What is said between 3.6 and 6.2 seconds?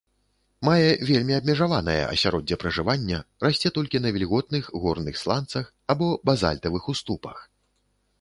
толькі на вільготных горных сланцах або